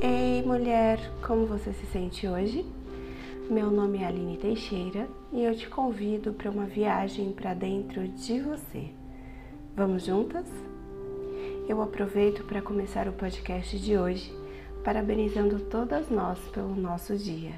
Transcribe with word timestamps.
Ei, 0.00 0.44
mulher, 0.44 1.00
como 1.26 1.44
você 1.44 1.72
se 1.72 1.84
sente 1.86 2.28
hoje? 2.28 2.64
Meu 3.50 3.68
nome 3.68 3.98
é 3.98 4.06
Aline 4.06 4.36
Teixeira 4.36 5.08
e 5.32 5.42
eu 5.42 5.56
te 5.56 5.68
convido 5.68 6.32
para 6.32 6.48
uma 6.48 6.66
viagem 6.66 7.32
para 7.32 7.52
dentro 7.52 8.06
de 8.06 8.40
você. 8.40 8.90
Vamos 9.74 10.04
juntas? 10.04 10.46
Eu 11.68 11.82
aproveito 11.82 12.44
para 12.44 12.62
começar 12.62 13.08
o 13.08 13.12
podcast 13.12 13.76
de 13.76 13.98
hoje 13.98 14.32
parabenizando 14.84 15.58
todas 15.64 16.08
nós 16.08 16.38
pelo 16.52 16.76
nosso 16.76 17.16
dia. 17.16 17.56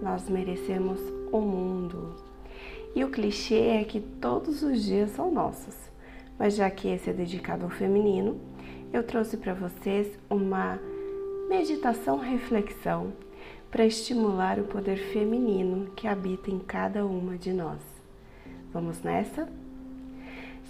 Nós 0.00 0.30
merecemos 0.30 0.98
o 1.30 1.40
mundo. 1.42 2.14
E 2.94 3.04
o 3.04 3.10
clichê 3.10 3.82
é 3.82 3.84
que 3.84 4.00
todos 4.00 4.62
os 4.62 4.82
dias 4.82 5.10
são 5.10 5.30
nossos. 5.30 5.76
Mas 6.38 6.56
já 6.56 6.70
que 6.70 6.88
esse 6.88 7.10
é 7.10 7.12
dedicado 7.12 7.64
ao 7.64 7.70
feminino, 7.70 8.40
eu 8.94 9.02
trouxe 9.02 9.36
para 9.36 9.52
vocês 9.52 10.18
uma 10.30 10.78
meditação 11.48 12.18
reflexão 12.18 13.12
para 13.70 13.86
estimular 13.86 14.58
o 14.58 14.64
poder 14.64 14.96
feminino 15.12 15.90
que 15.92 16.08
habita 16.08 16.50
em 16.50 16.58
cada 16.58 17.04
uma 17.06 17.36
de 17.36 17.52
nós. 17.52 17.80
Vamos 18.72 19.02
nessa? 19.02 19.48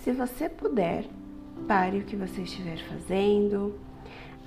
Se 0.02 0.12
você 0.12 0.48
puder, 0.48 1.04
pare 1.66 1.98
o 1.98 2.04
que 2.04 2.14
você 2.14 2.42
estiver 2.42 2.78
fazendo, 2.88 3.78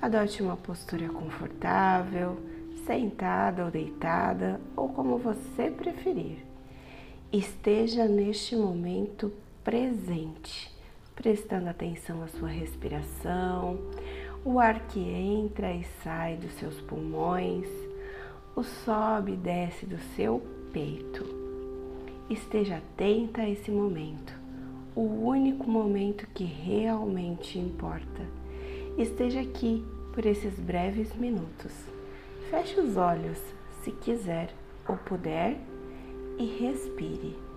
adote 0.00 0.42
uma 0.42 0.56
postura 0.56 1.08
confortável, 1.08 2.38
sentada 2.86 3.64
ou 3.64 3.70
deitada, 3.70 4.60
ou 4.76 4.88
como 4.88 5.18
você 5.18 5.70
preferir. 5.70 6.38
Esteja 7.32 8.06
neste 8.06 8.56
momento 8.56 9.32
presente, 9.62 10.74
prestando 11.14 11.68
atenção 11.68 12.22
à 12.22 12.28
sua 12.28 12.48
respiração, 12.48 13.78
o 14.44 14.58
ar 14.58 14.86
que 14.88 15.00
entra 15.00 15.72
e 15.72 15.84
sai 16.02 16.36
dos 16.36 16.52
seus 16.54 16.80
pulmões 16.80 17.68
o 18.56 18.62
sobe 18.62 19.32
e 19.32 19.36
desce 19.36 19.86
do 19.86 19.98
seu 20.14 20.42
peito. 20.72 21.24
Esteja 22.28 22.76
atenta 22.76 23.42
a 23.42 23.48
esse 23.48 23.70
momento, 23.70 24.32
o 24.94 25.02
único 25.02 25.68
momento 25.68 26.26
que 26.34 26.44
realmente 26.44 27.58
importa. 27.58 28.22
Esteja 28.98 29.40
aqui 29.40 29.84
por 30.12 30.26
esses 30.26 30.58
breves 30.58 31.14
minutos. 31.14 31.72
Feche 32.50 32.80
os 32.80 32.96
olhos 32.96 33.38
se 33.82 33.92
quiser 33.92 34.52
ou 34.86 34.96
puder 34.96 35.56
e 36.38 36.44
respire. 36.44 37.49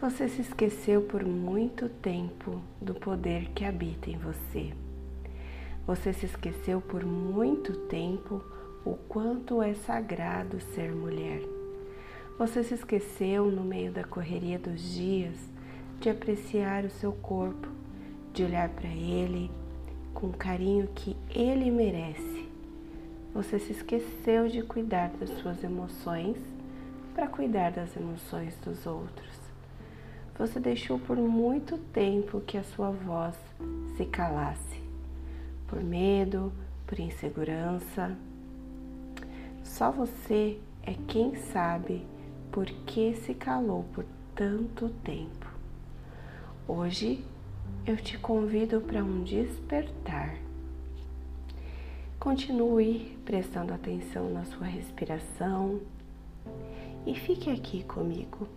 Você 0.00 0.30
se 0.30 0.40
esqueceu 0.40 1.02
por 1.02 1.22
muito 1.26 1.86
tempo 1.86 2.62
do 2.80 2.94
poder 2.94 3.50
que 3.50 3.66
habita 3.66 4.08
em 4.08 4.16
você. 4.16 4.72
Você 5.86 6.14
se 6.14 6.24
esqueceu 6.24 6.80
por 6.80 7.04
muito 7.04 7.76
tempo 7.80 8.42
o 8.82 8.94
quanto 8.94 9.62
é 9.62 9.74
sagrado 9.74 10.58
ser 10.58 10.90
mulher. 10.90 11.42
Você 12.38 12.64
se 12.64 12.72
esqueceu 12.72 13.50
no 13.50 13.62
meio 13.62 13.92
da 13.92 14.02
correria 14.02 14.58
dos 14.58 14.80
dias 14.80 15.36
de 16.00 16.08
apreciar 16.08 16.86
o 16.86 16.90
seu 16.90 17.12
corpo, 17.12 17.68
de 18.32 18.42
olhar 18.42 18.70
para 18.70 18.88
ele 18.88 19.50
com 20.14 20.28
o 20.28 20.32
carinho 20.32 20.88
que 20.94 21.14
ele 21.28 21.70
merece. 21.70 22.48
Você 23.34 23.58
se 23.58 23.72
esqueceu 23.72 24.48
de 24.48 24.62
cuidar 24.62 25.10
das 25.10 25.28
suas 25.40 25.62
emoções 25.62 26.38
para 27.12 27.28
cuidar 27.28 27.72
das 27.72 27.94
emoções 27.94 28.56
dos 28.64 28.86
outros. 28.86 29.49
Você 30.40 30.58
deixou 30.58 30.98
por 30.98 31.18
muito 31.18 31.76
tempo 31.76 32.40
que 32.40 32.56
a 32.56 32.62
sua 32.62 32.90
voz 32.90 33.36
se 33.94 34.06
calasse, 34.06 34.80
por 35.68 35.84
medo, 35.84 36.50
por 36.86 36.98
insegurança, 36.98 38.16
só 39.62 39.90
você 39.90 40.58
é 40.82 40.94
quem 41.06 41.36
sabe 41.36 42.06
por 42.50 42.64
que 42.64 43.12
se 43.16 43.34
calou 43.34 43.84
por 43.92 44.06
tanto 44.34 44.88
tempo. 45.04 45.46
Hoje 46.66 47.22
eu 47.86 47.98
te 47.98 48.16
convido 48.16 48.80
para 48.80 49.04
um 49.04 49.22
despertar. 49.22 50.38
Continue 52.18 53.18
prestando 53.26 53.74
atenção 53.74 54.30
na 54.30 54.46
sua 54.46 54.66
respiração 54.66 55.82
e 57.06 57.14
fique 57.14 57.50
aqui 57.50 57.84
comigo. 57.84 58.48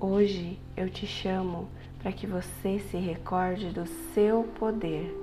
Hoje 0.00 0.58
eu 0.76 0.88
te 0.88 1.06
chamo 1.06 1.68
para 2.00 2.10
que 2.10 2.26
você 2.26 2.78
se 2.90 2.96
recorde 2.96 3.70
do 3.70 3.86
seu 4.14 4.44
poder, 4.58 5.14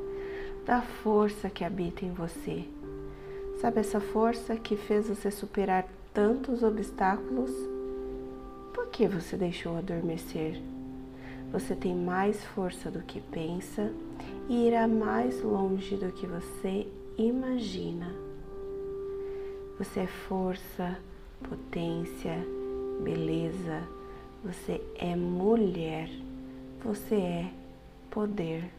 da 0.65 0.81
força 0.81 1.49
que 1.49 1.63
habita 1.63 2.05
em 2.05 2.11
você 2.11 2.65
Sabe 3.59 3.79
essa 3.79 3.99
força 3.99 4.55
que 4.55 4.75
fez 4.75 5.09
você 5.09 5.31
superar 5.31 5.87
tantos 6.13 6.61
obstáculos? 6.61 7.49
Por 8.71 8.87
que 8.89 9.07
você 9.07 9.35
deixou 9.35 9.75
adormecer? 9.77 10.61
Você 11.51 11.75
tem 11.75 11.95
mais 11.95 12.43
força 12.45 12.91
do 12.91 13.01
que 13.01 13.19
pensa 13.19 13.91
e 14.47 14.67
irá 14.67 14.87
mais 14.87 15.41
longe 15.41 15.95
do 15.97 16.11
que 16.11 16.27
você 16.27 16.85
imagina. 17.17 18.13
Você 19.79 20.01
é 20.01 20.07
força, 20.07 20.95
potência, 21.49 22.37
beleza. 23.03 23.97
Você 24.43 24.81
é 24.95 25.15
mulher. 25.15 26.09
Você 26.83 27.15
é 27.15 27.51
poder. 28.09 28.71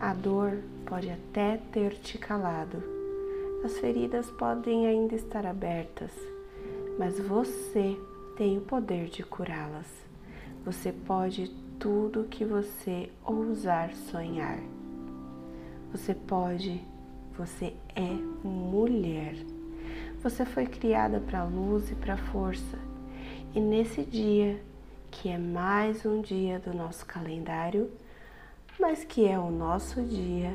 A 0.00 0.14
dor 0.14 0.58
pode 0.86 1.10
até 1.10 1.58
ter 1.72 1.94
te 1.94 2.18
calado 2.18 2.98
as 3.64 3.76
feridas 3.78 4.30
podem 4.30 4.86
ainda 4.86 5.16
estar 5.16 5.44
abertas, 5.44 6.12
mas 6.96 7.18
você 7.18 7.98
tem 8.36 8.56
o 8.56 8.60
poder 8.60 9.08
de 9.08 9.24
curá-las. 9.24 9.88
Você 10.64 10.92
pode 10.92 11.48
tudo 11.78 12.28
que 12.30 12.44
você 12.44 13.10
ousar 13.24 13.92
sonhar. 13.92 14.60
Você 15.90 16.14
pode, 16.14 16.80
você 17.36 17.74
é 17.96 18.12
mulher. 18.46 19.34
Você 20.22 20.44
foi 20.44 20.66
criada 20.66 21.18
para 21.18 21.40
a 21.40 21.44
luz 21.44 21.90
e 21.90 21.96
para 21.96 22.14
a 22.14 22.16
força. 22.32 22.78
E 23.54 23.60
nesse 23.60 24.02
dia, 24.02 24.60
que 25.10 25.30
é 25.30 25.38
mais 25.38 26.04
um 26.04 26.20
dia 26.20 26.58
do 26.58 26.74
nosso 26.74 27.06
calendário, 27.06 27.90
mas 28.78 29.04
que 29.04 29.26
é 29.26 29.38
o 29.38 29.50
nosso 29.50 30.02
dia, 30.02 30.52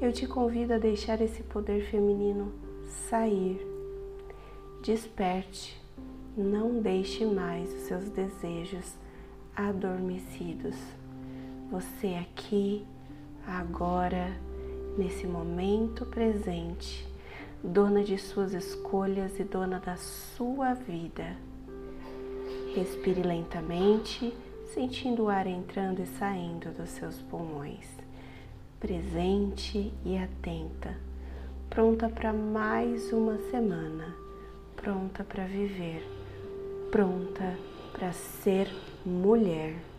eu 0.00 0.10
te 0.12 0.26
convido 0.26 0.72
a 0.72 0.78
deixar 0.78 1.20
esse 1.20 1.42
poder 1.42 1.84
feminino 1.90 2.52
sair. 3.08 3.60
Desperte, 4.82 5.80
não 6.36 6.80
deixe 6.80 7.24
mais 7.24 7.72
os 7.74 7.82
seus 7.82 8.08
desejos 8.08 8.94
adormecidos. 9.54 10.74
Você 11.70 12.18
aqui, 12.20 12.84
agora, 13.46 14.32
nesse 14.96 15.26
momento 15.26 16.06
presente, 16.06 17.06
dona 17.62 18.02
de 18.02 18.16
suas 18.16 18.54
escolhas 18.54 19.38
e 19.38 19.44
dona 19.44 19.78
da 19.78 19.96
sua 19.96 20.74
vida. 20.74 21.36
Respire 22.74 23.22
lentamente, 23.22 24.32
sentindo 24.72 25.24
o 25.24 25.28
ar 25.28 25.46
entrando 25.46 26.00
e 26.00 26.06
saindo 26.06 26.70
dos 26.70 26.88
seus 26.88 27.20
pulmões. 27.20 27.86
Presente 28.80 29.92
e 30.04 30.16
atenta, 30.16 30.96
pronta 31.68 32.08
para 32.08 32.32
mais 32.32 33.12
uma 33.12 33.36
semana, 33.50 34.16
pronta 34.74 35.22
para 35.22 35.44
viver, 35.44 36.02
pronta 36.90 37.58
para 37.92 38.10
ser 38.12 38.68
mulher. 39.04 39.91